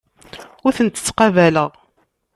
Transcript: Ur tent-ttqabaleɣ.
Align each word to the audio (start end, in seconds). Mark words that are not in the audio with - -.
Ur 0.65 0.73
tent-ttqabaleɣ. 0.77 1.69